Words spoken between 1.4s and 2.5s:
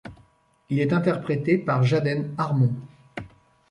par Jaden